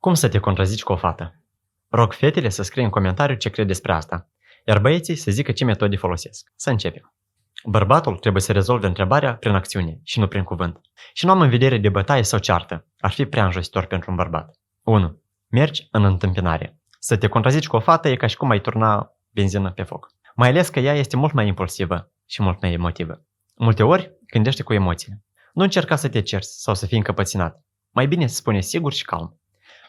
Cum 0.00 0.14
să 0.14 0.28
te 0.28 0.38
contrazici 0.38 0.82
cu 0.82 0.92
o 0.92 0.96
fată? 0.96 1.42
Rog 1.88 2.12
fetele 2.12 2.48
să 2.48 2.62
scrie 2.62 2.84
în 2.84 2.90
comentariu 2.90 3.36
ce 3.36 3.50
cred 3.50 3.66
despre 3.66 3.92
asta, 3.92 4.30
iar 4.66 4.78
băieții 4.78 5.16
să 5.16 5.30
zică 5.30 5.52
ce 5.52 5.64
metode 5.64 5.96
folosesc. 5.96 6.52
Să 6.56 6.70
începem. 6.70 7.14
Bărbatul 7.64 8.16
trebuie 8.16 8.42
să 8.42 8.52
rezolve 8.52 8.86
întrebarea 8.86 9.36
prin 9.36 9.54
acțiune 9.54 10.00
și 10.02 10.18
nu 10.18 10.28
prin 10.28 10.42
cuvânt. 10.42 10.80
Și 11.12 11.24
nu 11.24 11.30
am 11.30 11.40
în 11.40 11.48
vedere 11.48 11.78
de 11.78 11.88
bătaie 11.88 12.22
sau 12.22 12.38
ceartă. 12.38 12.86
Ar 12.98 13.10
fi 13.10 13.24
prea 13.24 13.44
înjositor 13.44 13.84
pentru 13.84 14.10
un 14.10 14.16
bărbat. 14.16 14.58
1. 14.82 15.22
Mergi 15.48 15.88
în 15.90 16.04
întâmpinare. 16.04 16.80
Să 16.98 17.16
te 17.16 17.28
contrazici 17.28 17.66
cu 17.66 17.76
o 17.76 17.80
fată 17.80 18.08
e 18.08 18.16
ca 18.16 18.26
și 18.26 18.36
cum 18.36 18.50
ai 18.50 18.60
turna 18.60 19.12
benzină 19.30 19.72
pe 19.72 19.82
foc. 19.82 20.12
Mai 20.34 20.48
ales 20.48 20.68
că 20.68 20.80
ea 20.80 20.94
este 20.94 21.16
mult 21.16 21.32
mai 21.32 21.46
impulsivă 21.46 22.12
și 22.26 22.42
mult 22.42 22.60
mai 22.60 22.72
emotivă. 22.72 23.24
Multe 23.56 23.82
ori 23.82 24.12
gândește 24.26 24.62
cu 24.62 24.72
emoții. 24.72 25.24
Nu 25.52 25.62
încerca 25.62 25.96
să 25.96 26.08
te 26.08 26.20
cerți 26.20 26.62
sau 26.62 26.74
să 26.74 26.86
fii 26.86 26.96
încăpățânat. 26.96 27.64
Mai 27.90 28.06
bine 28.06 28.26
spune 28.26 28.60
sigur 28.60 28.92
și 28.92 29.04
calm. 29.04 29.39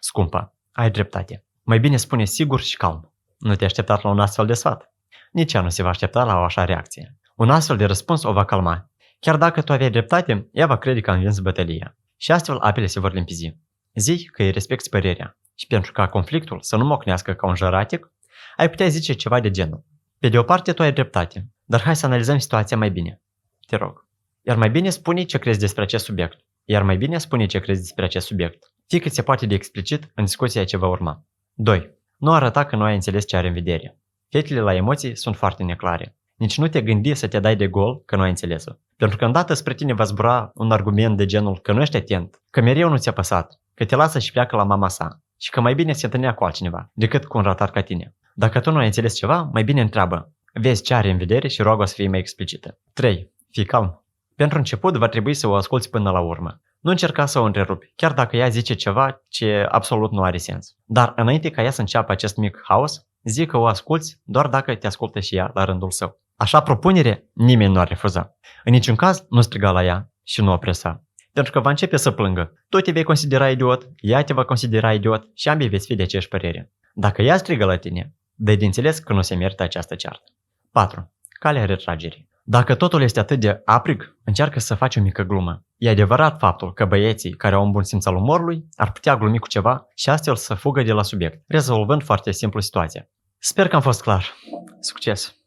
Scumpă, 0.04 0.54
ai 0.72 0.92
dreptate. 0.92 1.46
Mai 1.64 1.80
bine 1.80 1.98
spune 1.98 2.26
sigur 2.26 2.62
și 2.62 2.78
calm. 2.78 3.14
Nu 3.38 3.56
te 3.56 3.66
aștepta 3.66 4.00
la 4.04 4.10
un 4.10 4.20
astfel 4.20 4.46
de 4.46 4.54
sfat. 4.54 4.94
Nici 5.32 5.54
ea 5.54 5.62
nu 5.62 5.70
se 5.70 5.84
va 5.84 5.90
aștepta 5.90 6.24
la 6.24 6.40
o 6.40 6.44
așa 6.44 6.66
reacție. 6.66 7.18
Un 7.36 7.50
astfel 7.50 7.78
de 7.78 7.86
răspuns 7.86 8.24
o 8.24 8.32
va 8.32 8.46
calma. 8.46 8.90
Chiar 9.20 9.38
dacă 9.38 9.62
tu 9.62 9.74
aveai 9.74 9.90
dreptate, 9.90 10.50
ea 10.52 10.68
va 10.68 10.78
crede 10.78 11.02
că 11.02 11.12
a 11.12 11.14
învins 11.14 11.40
bătălia. 11.40 11.96
Și 12.18 12.32
astfel 12.32 12.58
apele 12.58 12.86
se 12.86 13.00
vor 13.00 13.14
limpizi. 13.14 13.58
Zi 13.94 14.26
că 14.26 14.44
îi 14.44 14.52
respecti 14.52 14.90
părerea. 14.90 15.38
Și 15.56 15.68
pentru 15.68 15.92
ca 15.92 16.08
conflictul 16.08 16.62
să 16.62 16.76
nu 16.76 16.86
mocnească 16.86 17.34
ca 17.34 17.48
un 17.48 17.56
jăratic, 17.56 18.12
ai 18.56 18.70
putea 18.70 18.88
zice 18.88 19.14
ceva 19.14 19.40
de 19.40 19.52
genul. 19.52 19.84
Pe 20.20 20.30
de 20.30 20.38
o 20.38 20.44
parte 20.44 20.74
tu 20.74 20.82
ai 20.82 20.94
dreptate, 20.94 21.48
dar 21.66 21.82
hai 21.82 21.96
să 21.96 22.06
analizăm 22.06 22.38
situația 22.38 22.78
mai 22.78 22.92
bine. 22.92 23.22
Te 23.68 23.76
rog. 23.76 24.06
Iar 24.42 24.58
mai 24.58 24.70
bine 24.70 24.90
spune 24.90 25.24
ce 25.24 25.38
crezi 25.38 25.60
despre 25.60 25.84
acest 25.84 26.06
subiect. 26.06 26.40
Iar 26.66 26.84
mai 26.84 26.98
bine 26.98 27.18
spune 27.18 27.46
ce 27.46 27.60
crezi 27.60 27.82
despre 27.82 28.06
acest 28.06 28.26
subiect. 28.26 28.72
Fie 28.92 29.00
cât 29.00 29.14
se 29.14 29.22
poate 29.22 29.46
de 29.46 29.54
explicit 29.54 30.12
în 30.16 30.26
discuția 30.26 30.64
ce 30.64 30.78
va 30.78 30.88
urma. 30.88 31.24
2. 31.54 31.90
Nu 32.18 32.32
arăta 32.32 32.66
că 32.66 32.76
nu 32.76 32.84
ai 32.84 32.94
înțeles 32.94 33.26
ce 33.26 33.36
are 33.36 33.48
în 33.48 33.54
vedere. 33.54 33.98
Fetele 34.30 34.60
la 34.60 34.76
emoții 34.76 35.16
sunt 35.16 35.36
foarte 35.36 35.64
neclare. 35.64 36.16
Nici 36.36 36.58
nu 36.58 36.68
te 36.68 36.82
gândi 36.82 37.14
să 37.14 37.28
te 37.28 37.40
dai 37.40 37.56
de 37.56 37.68
gol 37.68 38.02
că 38.06 38.16
nu 38.16 38.22
ai 38.22 38.30
înțeles-o. 38.30 38.72
Pentru 38.98 39.18
că 39.18 39.26
îndată 39.26 39.54
spre 39.54 39.74
tine 39.74 39.94
va 39.94 40.04
zbura 40.04 40.52
un 40.54 40.72
argument 40.72 41.18
de 41.18 41.26
genul 41.26 41.60
că 41.60 41.72
nu 41.72 41.82
ești 41.82 41.96
atent, 41.96 42.42
că 42.50 42.62
mereu 42.62 42.90
nu 42.90 42.98
ți-a 42.98 43.12
păsat, 43.12 43.60
că 43.74 43.86
te 43.86 43.96
lasă 43.96 44.20
și 44.20 44.32
pleacă 44.32 44.56
la 44.56 44.64
mama 44.64 44.88
sa 44.88 45.22
și 45.38 45.50
că 45.50 45.62
mai 45.62 45.76
bine 45.76 45.94
se 45.94 46.06
întâlnea 46.06 46.34
cu 46.34 46.44
altcineva 46.44 46.90
decât 46.94 47.26
cu 47.26 47.38
un 47.38 47.44
ratar 47.44 47.72
ca 47.72 47.82
tine. 47.82 48.16
Dacă 48.34 48.60
tu 48.60 48.72
nu 48.72 48.78
ai 48.78 48.86
înțeles 48.86 49.16
ceva, 49.16 49.50
mai 49.54 49.64
bine 49.64 49.82
întreabă. 49.82 50.32
Vezi 50.54 50.84
ce 50.84 50.94
are 50.94 51.10
în 51.10 51.18
vedere 51.18 51.48
și 51.48 51.62
roagă 51.62 51.86
să 51.86 51.94
fie 51.94 52.08
mai 52.08 52.20
explicită. 52.20 52.78
3. 52.94 53.32
Fii 53.52 53.66
calm. 53.66 54.04
Pentru 54.36 54.58
început 54.58 54.98
va 54.98 55.08
trebui 55.08 55.34
să 55.34 55.48
o 55.48 55.56
asculți 55.56 55.90
până 55.90 56.12
la 56.12 56.20
urmă. 56.20 56.62
Nu 56.82 56.90
încerca 56.90 57.26
să 57.26 57.40
o 57.40 57.44
întrerupi, 57.44 57.94
chiar 57.96 58.14
dacă 58.14 58.38
ea 58.38 58.48
zice 58.48 58.74
ceva 58.74 59.24
ce 59.28 59.66
absolut 59.70 60.12
nu 60.12 60.24
are 60.24 60.38
sens. 60.38 60.76
Dar 60.86 61.14
înainte 61.16 61.50
ca 61.50 61.64
ea 61.64 61.72
să 61.72 61.82
înceapă 61.82 62.12
acest 62.12 62.36
mic 62.38 62.62
haos, 62.64 63.08
zi 63.24 63.46
că 63.46 63.58
o 63.58 63.66
asculți 63.66 64.22
doar 64.24 64.48
dacă 64.48 64.76
te 64.76 64.88
ascultă 64.88 65.20
și 65.20 65.36
ea 65.36 65.52
la 65.54 65.64
rândul 65.64 65.92
său. 65.92 66.22
Așa 66.36 66.62
propunere 66.62 67.30
nimeni 67.34 67.74
nu 67.74 67.80
ar 67.80 67.88
refuza. 67.88 68.38
În 68.64 68.72
niciun 68.72 68.96
caz 68.96 69.26
nu 69.30 69.42
striga 69.42 69.72
la 69.72 69.84
ea 69.84 70.12
și 70.24 70.42
nu 70.42 70.52
o 70.52 70.58
presa. 70.58 71.04
Pentru 71.34 71.52
că 71.52 71.60
va 71.60 71.70
începe 71.70 71.98
să 71.98 72.12
plângă. 72.12 72.54
Tu 72.70 72.80
te 72.80 72.92
vei 72.92 73.04
considera 73.04 73.50
idiot, 73.50 73.90
ea 73.98 74.24
te 74.24 74.34
va 74.34 74.46
considera 74.46 74.94
idiot 74.94 75.30
și 75.34 75.50
ambii 75.50 75.70
veți 75.70 75.86
fi 75.86 75.96
de 75.96 76.04
aceeași 76.04 76.28
părere. 76.28 76.72
Dacă 76.94 77.22
ea 77.22 77.38
strigă 77.38 77.66
la 77.66 77.78
tine, 77.78 78.16
dă 78.36 78.56
de 78.56 78.66
înțeles 78.66 79.00
că 79.00 79.14
nu 79.14 79.22
se 79.22 79.36
merită 79.36 79.64
această 79.64 79.96
ceartă. 79.96 80.32
4. 80.72 81.14
Calea 81.30 81.66
retragerii. 81.66 82.30
Dacă 82.44 82.76
totul 82.76 83.02
este 83.02 83.20
atât 83.20 83.40
de 83.40 83.62
aprig, 83.66 84.18
încearcă 84.24 84.60
să 84.60 84.76
faci 84.76 84.96
o 84.96 85.02
mică 85.02 85.24
glumă. 85.24 85.66
E 85.78 85.90
adevărat 85.90 86.40
faptul 86.40 86.74
că 86.74 86.86
băieții 86.86 87.32
care 87.32 87.56
au 87.56 87.64
un 87.64 87.72
bun 87.72 87.84
simț 87.84 88.06
al 88.06 88.16
umorului 88.16 88.66
ar 88.76 88.92
putea 88.92 89.18
glumi 89.18 89.40
cu 89.40 89.48
ceva 89.48 89.88
și 89.96 90.10
astfel 90.10 90.36
să 90.36 90.54
fugă 90.54 90.84
de 90.84 90.92
la 90.92 91.04
subiect, 91.04 91.44
rezolvând 91.48 92.04
foarte 92.04 92.32
simplu 92.32 92.60
situația. 92.60 93.10
Sper 93.38 93.68
că 93.68 93.76
am 93.76 93.82
fost 93.82 94.02
clar. 94.02 94.34
Succes! 94.80 95.41